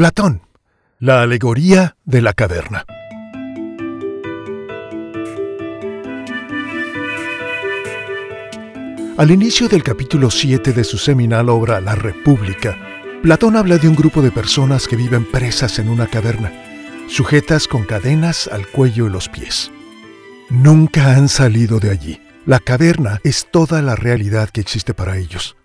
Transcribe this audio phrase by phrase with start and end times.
[0.00, 0.40] Platón,
[0.98, 2.86] la alegoría de la caverna.
[9.18, 12.78] Al inicio del capítulo 7 de su seminal obra La República,
[13.22, 16.50] Platón habla de un grupo de personas que viven presas en una caverna,
[17.06, 19.70] sujetas con cadenas al cuello y los pies.
[20.48, 22.22] Nunca han salido de allí.
[22.46, 25.58] La caverna es toda la realidad que existe para ellos.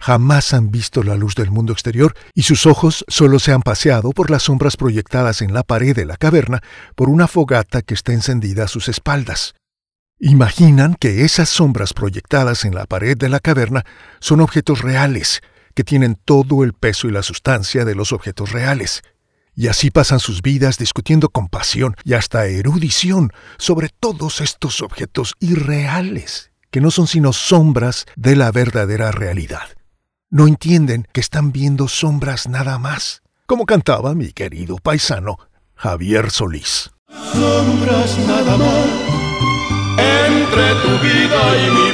[0.00, 4.12] Jamás han visto la luz del mundo exterior y sus ojos solo se han paseado
[4.12, 6.60] por las sombras proyectadas en la pared de la caverna
[6.94, 9.54] por una fogata que está encendida a sus espaldas.
[10.20, 13.84] Imaginan que esas sombras proyectadas en la pared de la caverna
[14.18, 15.40] son objetos reales,
[15.74, 19.02] que tienen todo el peso y la sustancia de los objetos reales.
[19.54, 25.34] Y así pasan sus vidas discutiendo con pasión y hasta erudición sobre todos estos objetos
[25.38, 29.77] irreales, que no son sino sombras de la verdadera realidad.
[30.30, 35.38] No entienden que están viendo sombras nada más, como cantaba mi querido paisano
[35.74, 36.90] Javier Solís.
[37.32, 38.86] Sombras nada más
[39.96, 41.92] entre tu vida y mi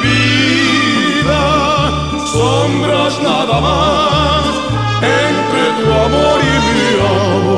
[1.23, 4.45] vida, sombras nada más
[5.01, 7.55] entre tu amor y mi amor.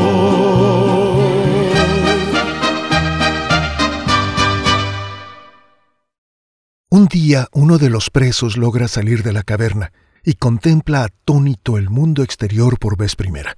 [6.90, 9.90] Un día uno de los presos logra salir de la caverna
[10.26, 13.56] y contempla atónito el mundo exterior por vez primera.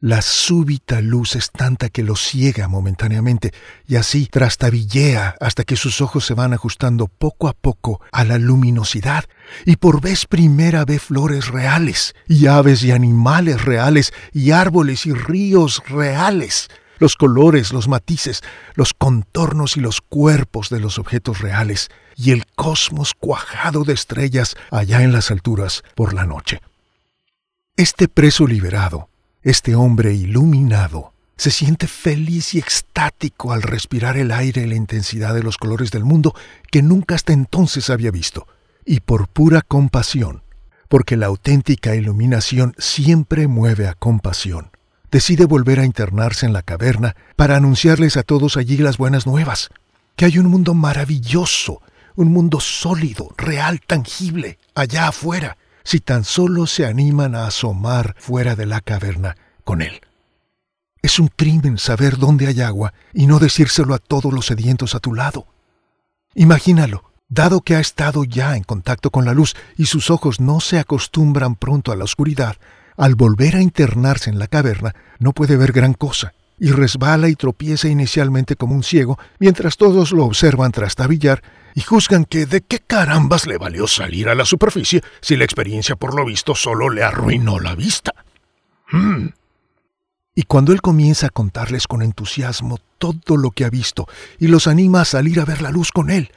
[0.00, 3.52] La súbita luz es tanta que lo ciega momentáneamente
[3.86, 8.38] y así trastabillea hasta que sus ojos se van ajustando poco a poco a la
[8.38, 9.24] luminosidad
[9.64, 15.14] y por vez primera ve flores reales y aves y animales reales y árboles y
[15.14, 18.42] ríos reales, los colores, los matices,
[18.74, 24.56] los contornos y los cuerpos de los objetos reales y el cosmos cuajado de estrellas
[24.70, 26.60] allá en las alturas por la noche.
[27.76, 29.08] Este preso liberado
[29.42, 35.32] este hombre iluminado se siente feliz y extático al respirar el aire y la intensidad
[35.34, 36.34] de los colores del mundo
[36.70, 38.48] que nunca hasta entonces había visto,
[38.84, 40.42] y por pura compasión,
[40.88, 44.70] porque la auténtica iluminación siempre mueve a compasión,
[45.10, 49.70] decide volver a internarse en la caverna para anunciarles a todos allí las buenas nuevas,
[50.16, 51.80] que hay un mundo maravilloso,
[52.16, 58.56] un mundo sólido, real, tangible, allá afuera, si tan solo se animan a asomar fuera
[58.56, 60.00] de la caverna con él.
[61.00, 65.00] Es un crimen saber dónde hay agua y no decírselo a todos los sedientos a
[65.00, 65.46] tu lado.
[66.34, 70.60] Imagínalo, dado que ha estado ya en contacto con la luz y sus ojos no
[70.60, 72.56] se acostumbran pronto a la oscuridad,
[72.98, 77.36] al volver a internarse en la caverna no puede ver gran cosa, y resbala y
[77.36, 81.42] tropieza inicialmente como un ciego, mientras todos lo observan trastabillar
[81.74, 85.94] y juzgan que de qué carambas le valió salir a la superficie si la experiencia
[85.94, 88.12] por lo visto solo le arruinó la vista.
[88.90, 89.28] Hmm.
[90.34, 94.08] Y cuando él comienza a contarles con entusiasmo todo lo que ha visto
[94.38, 96.32] y los anima a salir a ver la luz con él,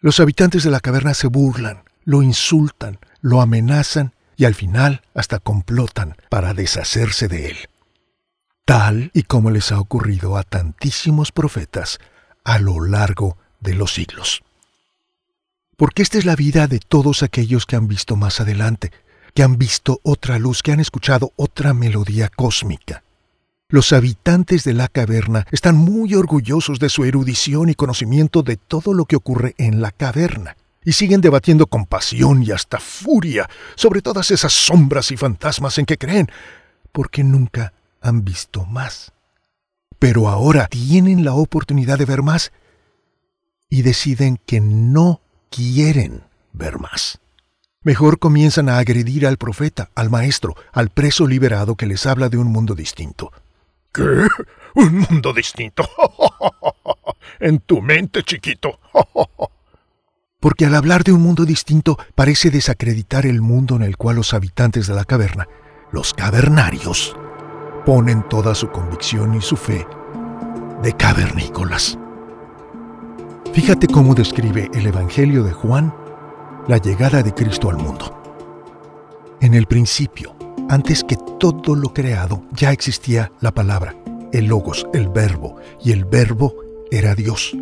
[0.00, 5.38] los habitantes de la caverna se burlan, lo insultan, lo amenazan y al final hasta
[5.38, 7.56] complotan para deshacerse de él.
[8.64, 11.98] Tal y como les ha ocurrido a tantísimos profetas
[12.44, 14.42] a lo largo de los siglos
[15.76, 18.90] porque esta es la vida de todos aquellos que han visto más adelante,
[19.34, 23.04] que han visto otra luz, que han escuchado otra melodía cósmica.
[23.68, 28.94] Los habitantes de la caverna están muy orgullosos de su erudición y conocimiento de todo
[28.94, 34.02] lo que ocurre en la caverna, y siguen debatiendo con pasión y hasta furia sobre
[34.02, 36.30] todas esas sombras y fantasmas en que creen,
[36.92, 39.12] porque nunca han visto más.
[39.98, 42.52] Pero ahora tienen la oportunidad de ver más
[43.68, 45.20] y deciden que no
[45.50, 47.18] quieren ver más.
[47.82, 52.38] Mejor comienzan a agredir al profeta, al maestro, al preso liberado que les habla de
[52.38, 53.32] un mundo distinto.
[53.92, 54.28] ¿Qué?
[54.76, 55.88] ¿Un mundo distinto?
[57.40, 58.78] en tu mente, chiquito.
[60.40, 64.34] Porque al hablar de un mundo distinto parece desacreditar el mundo en el cual los
[64.34, 65.48] habitantes de la caverna,
[65.92, 67.16] los cavernarios,
[67.86, 69.86] ponen toda su convicción y su fe
[70.82, 71.98] de cavernícolas.
[73.52, 75.94] Fíjate cómo describe el Evangelio de Juan
[76.68, 78.12] la llegada de Cristo al mundo.
[79.40, 80.36] En el principio,
[80.68, 83.94] antes que todo lo creado, ya existía la palabra,
[84.32, 86.54] el logos, el verbo, y el verbo
[86.90, 87.56] era Dios.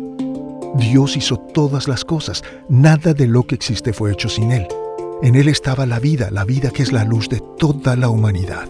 [0.77, 4.67] Dios hizo todas las cosas, nada de lo que existe fue hecho sin Él.
[5.21, 8.67] En Él estaba la vida, la vida que es la luz de toda la humanidad.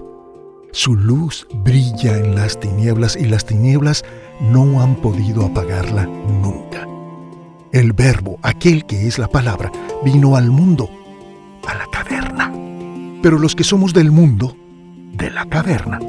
[0.71, 4.03] Su luz brilla en las tinieblas y las tinieblas
[4.39, 6.87] no han podido apagarla nunca.
[7.71, 9.71] El verbo, aquel que es la palabra,
[10.03, 10.89] vino al mundo,
[11.67, 12.53] a la caverna.
[13.23, 14.55] Pero los que somos del mundo,
[15.13, 15.99] de la caverna,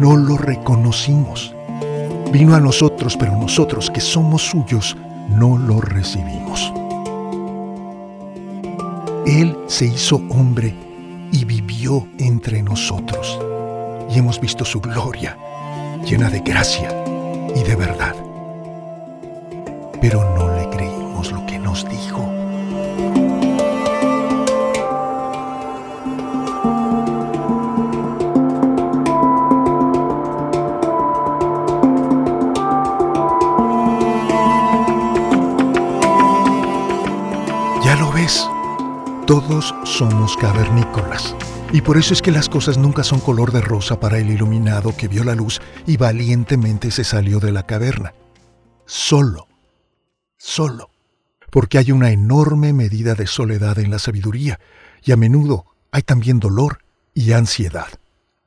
[0.00, 1.54] no lo reconocimos.
[2.32, 4.96] Vino a nosotros, pero nosotros que somos suyos,
[5.38, 6.72] no lo recibimos.
[9.26, 10.74] Él se hizo hombre
[11.30, 13.38] y vivió entre nosotros.
[14.10, 15.36] Y hemos visto su gloria,
[16.04, 16.90] llena de gracia
[17.54, 18.16] y de verdad.
[20.00, 22.37] Pero no le creímos lo que nos dijo.
[39.28, 41.36] Todos somos cavernícolas.
[41.70, 44.96] Y por eso es que las cosas nunca son color de rosa para el iluminado
[44.96, 48.14] que vio la luz y valientemente se salió de la caverna.
[48.86, 49.46] Solo,
[50.38, 50.88] solo,
[51.50, 54.60] porque hay una enorme medida de soledad en la sabiduría
[55.04, 56.78] y a menudo hay también dolor
[57.12, 57.88] y ansiedad,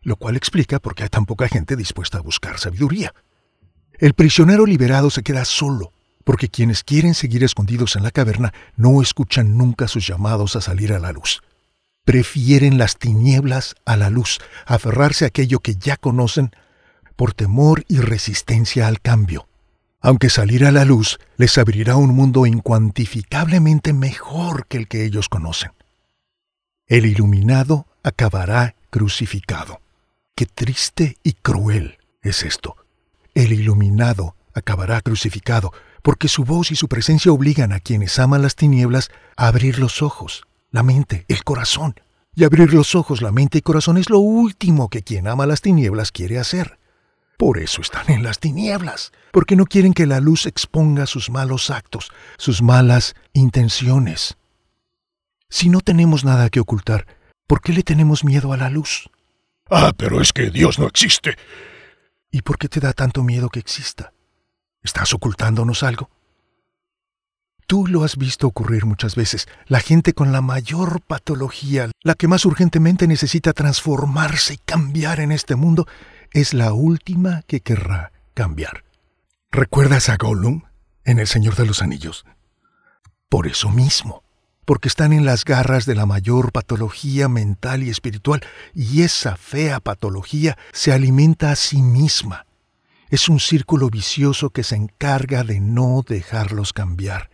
[0.01, 3.13] lo cual explica por qué hay tan poca gente dispuesta a buscar sabiduría.
[3.99, 9.01] El prisionero liberado se queda solo, porque quienes quieren seguir escondidos en la caverna no
[9.01, 11.41] escuchan nunca sus llamados a salir a la luz.
[12.05, 16.51] Prefieren las tinieblas a la luz, aferrarse a aquello que ya conocen
[17.15, 19.47] por temor y resistencia al cambio.
[19.99, 25.29] Aunque salir a la luz les abrirá un mundo incuantificablemente mejor que el que ellos
[25.29, 25.71] conocen.
[26.87, 29.79] El iluminado acabará crucificado.
[30.35, 32.75] Qué triste y cruel es esto.
[33.35, 35.71] El iluminado acabará crucificado,
[36.01, 40.01] porque su voz y su presencia obligan a quienes aman las tinieblas a abrir los
[40.01, 41.95] ojos, la mente, el corazón.
[42.33, 45.61] Y abrir los ojos, la mente y corazón es lo último que quien ama las
[45.61, 46.79] tinieblas quiere hacer.
[47.37, 51.69] Por eso están en las tinieblas, porque no quieren que la luz exponga sus malos
[51.69, 54.37] actos, sus malas intenciones.
[55.49, 57.07] Si no tenemos nada que ocultar,
[57.47, 59.09] ¿por qué le tenemos miedo a la luz?
[59.69, 61.35] Ah, pero es que Dios no existe.
[62.31, 64.13] ¿Y por qué te da tanto miedo que exista?
[64.83, 66.09] ¿Estás ocultándonos algo?
[67.67, 69.47] Tú lo has visto ocurrir muchas veces.
[69.67, 75.31] La gente con la mayor patología, la que más urgentemente necesita transformarse y cambiar en
[75.31, 75.87] este mundo,
[76.31, 78.83] es la última que querrá cambiar.
[79.51, 80.63] ¿Recuerdas a Gollum
[81.05, 82.25] en El Señor de los Anillos?
[83.29, 84.23] Por eso mismo,
[84.65, 88.41] porque están en las garras de la mayor patología mental y espiritual,
[88.73, 92.45] y esa fea patología se alimenta a sí misma.
[93.11, 97.29] Es un círculo vicioso que se encarga de no dejarlos cambiar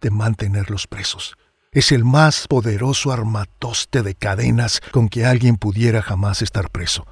[0.00, 1.36] de mantenerlos presos.
[1.72, 7.08] Es el más poderoso armatoste de cadenas con que alguien pudiera jamás estar preso.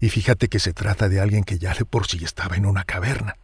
[0.00, 2.84] Y fíjate que se trata de alguien que ya de por sí estaba en una
[2.84, 3.36] caverna.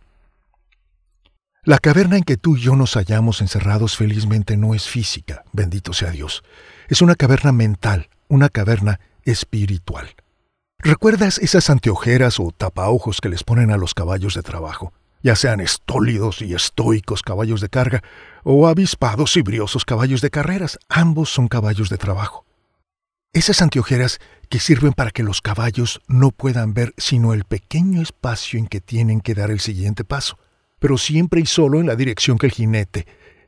[1.63, 5.93] La caverna en que tú y yo nos hallamos encerrados felizmente no es física, bendito
[5.93, 6.45] sea Dios.
[6.89, 10.15] Es una caverna mental, una caverna espiritual.
[10.85, 14.93] ¿Recuerdas esas anteojeras o tapaojos que les ponen a los caballos de trabajo?
[15.25, 18.03] ya sean estólidos y estoicos caballos de carga,
[18.45, 22.45] o avispados y briosos caballos de carreras, ambos son caballos de trabajo.
[23.33, 24.21] Esas anteojeras
[24.51, 28.83] que sirven para que los caballos no puedan ver sino el pequeño espacio en que
[28.83, 30.39] tienen que dar el siguiente paso,
[30.79, 33.07] pero siempre y solo en la dirección que el jinete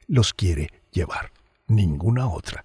[0.08, 1.30] los quiere llevar,
[1.66, 2.64] ninguna otra.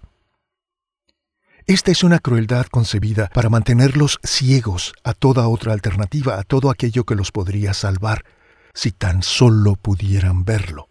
[1.71, 7.05] Esta es una crueldad concebida para mantenerlos ciegos a toda otra alternativa, a todo aquello
[7.05, 8.25] que los podría salvar,
[8.73, 10.89] si tan solo pudieran verlo.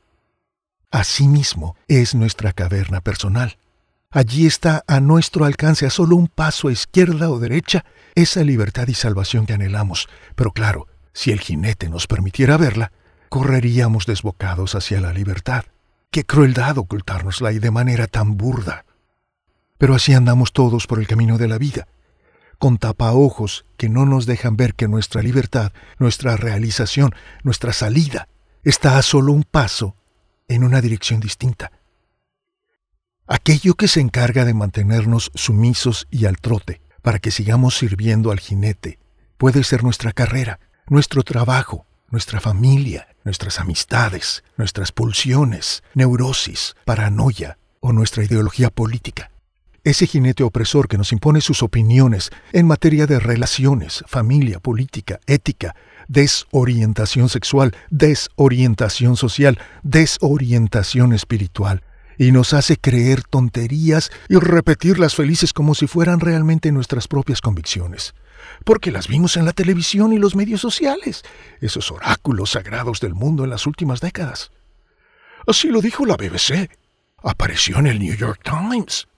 [0.91, 3.59] Asimismo es nuestra caverna personal.
[4.11, 7.85] Allí está a nuestro alcance, a solo un paso a izquierda o derecha,
[8.15, 10.09] esa libertad y salvación que anhelamos.
[10.35, 12.91] Pero claro, si el jinete nos permitiera verla,
[13.29, 15.65] correríamos desbocados hacia la libertad.
[16.11, 18.87] Qué crueldad ocultárnosla y de manera tan burda.
[19.81, 21.89] Pero así andamos todos por el camino de la vida
[22.61, 28.29] con tapaojos que no nos dejan ver que nuestra libertad, nuestra realización, nuestra salida
[28.63, 29.97] está a solo un paso
[30.47, 31.73] en una dirección distinta.
[33.27, 38.41] Aquello que se encarga de mantenernos sumisos y al trote para que sigamos sirviendo al
[38.41, 38.99] jinete
[39.39, 47.95] puede ser nuestra carrera, nuestro trabajo, nuestra familia, nuestras amistades, nuestras pulsiones, neurosis, paranoia o
[47.95, 49.30] nuestra ideología política
[49.85, 55.75] ese jinete opresor que nos impone sus opiniones en materia de relaciones, familia, política, ética,
[56.09, 61.83] desorientación sexual, desorientación social, desorientación espiritual,
[62.19, 68.15] y nos hace creer tonterías y repetirlas felices como si fueran realmente nuestras propias convicciones,
[68.65, 71.23] porque las vimos en la televisión y los medios sociales,
[71.61, 74.51] esos oráculos sagrados del mundo en las últimas décadas.
[75.47, 76.71] Así lo dijo la BBC.
[77.23, 79.09] Apareció en el New York Times.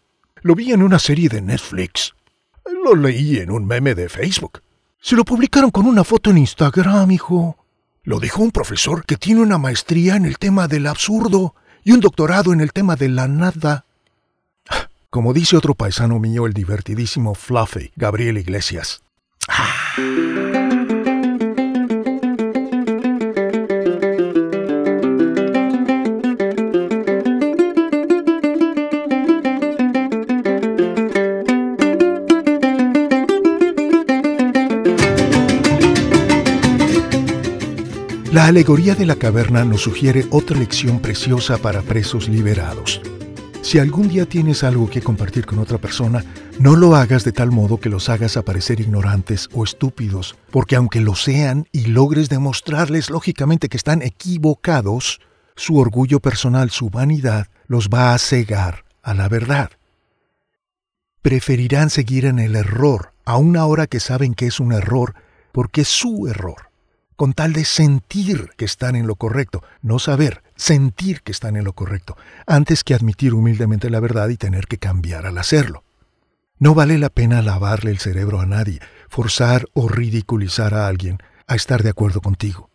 [0.42, 2.14] Lo vi en una serie de Netflix.
[2.84, 4.60] Lo leí en un meme de Facebook.
[5.00, 7.56] Se lo publicaron con una foto en Instagram, hijo.
[8.02, 12.00] Lo dijo un profesor que tiene una maestría en el tema del absurdo y un
[12.00, 13.84] doctorado en el tema de la nada.
[15.10, 19.02] Como dice otro paisano mío, el divertidísimo Fluffy, Gabriel Iglesias.
[38.32, 43.02] La alegoría de la caverna nos sugiere otra lección preciosa para presos liberados.
[43.60, 46.24] Si algún día tienes algo que compartir con otra persona,
[46.58, 51.02] no lo hagas de tal modo que los hagas aparecer ignorantes o estúpidos, porque aunque
[51.02, 55.20] lo sean y logres demostrarles lógicamente que están equivocados,
[55.54, 59.72] su orgullo personal, su vanidad, los va a cegar a la verdad.
[61.20, 65.16] Preferirán seguir en el error, aun ahora que saben que es un error,
[65.52, 66.71] porque es su error
[67.16, 71.64] con tal de sentir que están en lo correcto, no saber, sentir que están en
[71.64, 72.16] lo correcto,
[72.46, 75.84] antes que admitir humildemente la verdad y tener que cambiar al hacerlo.
[76.58, 81.56] No vale la pena lavarle el cerebro a nadie, forzar o ridiculizar a alguien a
[81.56, 82.70] estar de acuerdo contigo.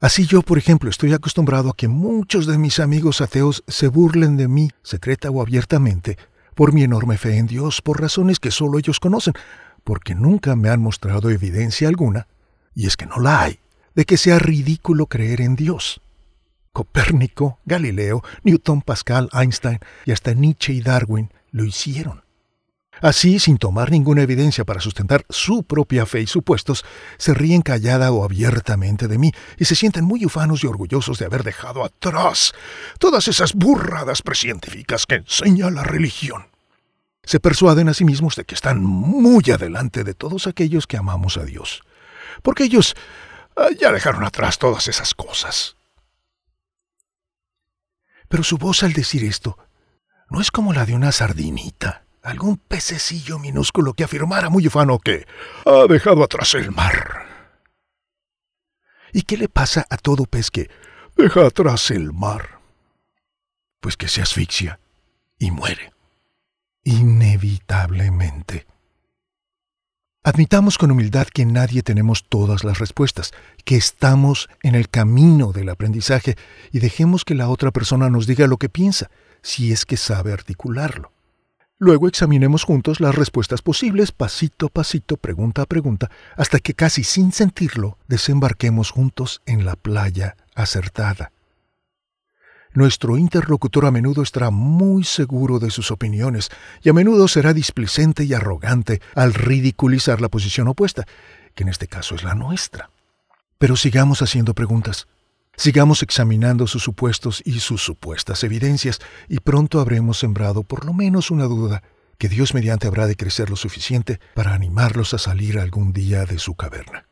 [0.00, 4.36] Así yo, por ejemplo, estoy acostumbrado a que muchos de mis amigos ateos se burlen
[4.36, 6.18] de mí, secreta o abiertamente,
[6.54, 9.34] por mi enorme fe en Dios, por razones que solo ellos conocen,
[9.82, 12.28] porque nunca me han mostrado evidencia alguna,
[12.74, 13.60] y es que no la hay,
[13.94, 16.00] de que sea ridículo creer en Dios.
[16.72, 22.24] Copérnico, Galileo, Newton, Pascal, Einstein y hasta Nietzsche y Darwin lo hicieron.
[23.00, 26.84] Así, sin tomar ninguna evidencia para sustentar su propia fe y supuestos,
[27.18, 31.26] se ríen callada o abiertamente de mí y se sienten muy ufanos y orgullosos de
[31.26, 32.52] haber dejado atrás
[32.98, 36.46] todas esas burradas precientíficas que enseña la religión.
[37.24, 41.36] Se persuaden a sí mismos de que están muy adelante de todos aquellos que amamos
[41.36, 41.82] a Dios,
[42.42, 42.94] porque ellos
[43.78, 45.76] ya dejaron atrás todas esas cosas.
[48.28, 49.58] Pero su voz al decir esto
[50.30, 55.26] no es como la de una sardinita, algún pececillo minúsculo que afirmara muy ufano que
[55.66, 57.26] ha dejado atrás el mar.
[59.12, 60.70] ¿Y qué le pasa a todo pez que
[61.16, 62.58] deja atrás el mar?
[63.80, 64.80] Pues que se asfixia
[65.38, 65.92] y muere.
[66.82, 68.66] Inevitablemente.
[70.26, 73.32] Admitamos con humildad que nadie tenemos todas las respuestas,
[73.66, 76.36] que estamos en el camino del aprendizaje
[76.72, 79.10] y dejemos que la otra persona nos diga lo que piensa,
[79.42, 81.12] si es que sabe articularlo.
[81.76, 87.04] Luego examinemos juntos las respuestas posibles, pasito a pasito, pregunta a pregunta, hasta que casi
[87.04, 91.32] sin sentirlo desembarquemos juntos en la playa acertada.
[92.74, 96.50] Nuestro interlocutor a menudo estará muy seguro de sus opiniones
[96.82, 101.06] y a menudo será displicente y arrogante al ridiculizar la posición opuesta,
[101.54, 102.90] que en este caso es la nuestra.
[103.58, 105.06] Pero sigamos haciendo preguntas.
[105.56, 111.30] Sigamos examinando sus supuestos y sus supuestas evidencias, y pronto habremos sembrado por lo menos
[111.30, 111.84] una duda
[112.18, 116.40] que Dios mediante habrá de crecer lo suficiente para animarlos a salir algún día de
[116.40, 117.06] su caverna.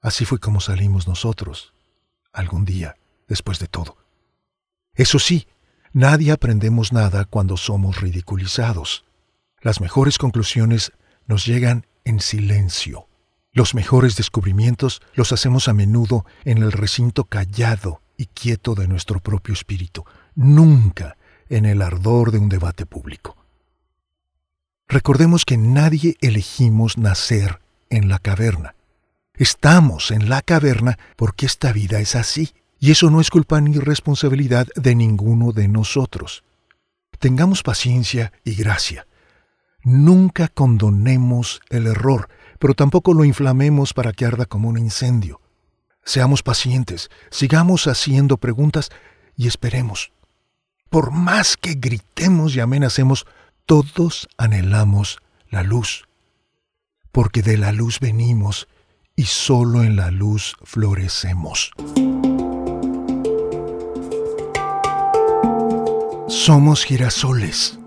[0.00, 1.74] Así fue como salimos nosotros,
[2.32, 2.96] algún día,
[3.28, 4.03] después de todo.
[4.94, 5.46] Eso sí,
[5.92, 9.04] nadie aprendemos nada cuando somos ridiculizados.
[9.60, 10.92] Las mejores conclusiones
[11.26, 13.08] nos llegan en silencio.
[13.52, 19.20] Los mejores descubrimientos los hacemos a menudo en el recinto callado y quieto de nuestro
[19.20, 21.16] propio espíritu, nunca
[21.48, 23.36] en el ardor de un debate público.
[24.88, 27.60] Recordemos que nadie elegimos nacer
[27.90, 28.74] en la caverna.
[29.34, 32.54] Estamos en la caverna porque esta vida es así.
[32.84, 36.44] Y eso no es culpa ni responsabilidad de ninguno de nosotros.
[37.18, 39.06] Tengamos paciencia y gracia.
[39.82, 45.40] Nunca condonemos el error, pero tampoco lo inflamemos para que arda como un incendio.
[46.04, 48.90] Seamos pacientes, sigamos haciendo preguntas
[49.34, 50.12] y esperemos.
[50.90, 53.24] Por más que gritemos y amenacemos,
[53.64, 56.06] todos anhelamos la luz,
[57.12, 58.68] porque de la luz venimos
[59.16, 61.72] y solo en la luz florecemos.
[66.34, 67.78] Somos girasoles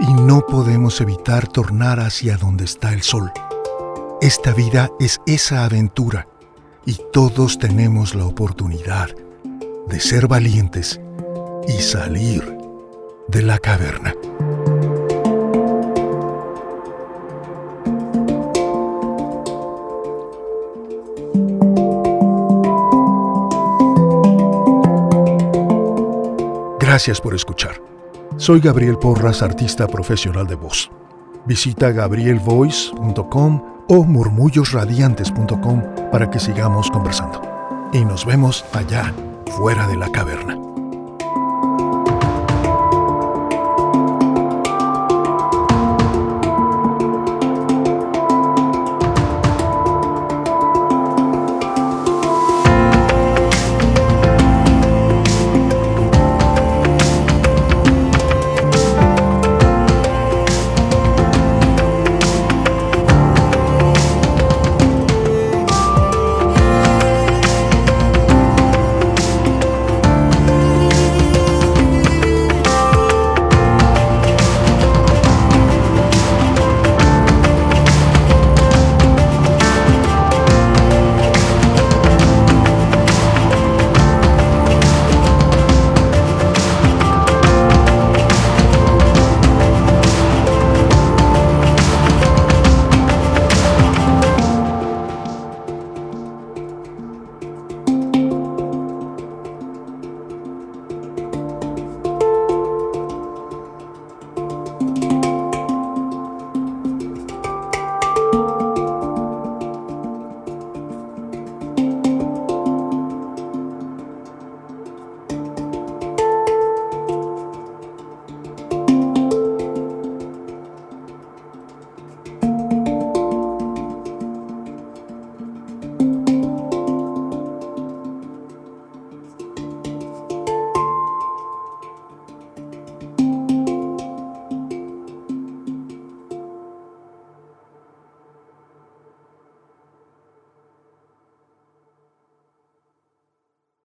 [0.00, 3.30] y no podemos evitar tornar hacia donde está el sol.
[4.22, 6.26] Esta vida es esa aventura
[6.86, 9.10] y todos tenemos la oportunidad
[9.88, 11.00] de ser valientes
[11.68, 12.56] y salir
[13.28, 14.14] de la caverna.
[26.92, 27.80] Gracias por escuchar.
[28.36, 30.90] Soy Gabriel Porras, artista profesional de voz.
[31.46, 37.40] Visita gabrielvoice.com o murmullosradiantes.com para que sigamos conversando.
[37.94, 39.10] Y nos vemos allá,
[39.56, 40.61] fuera de la caverna.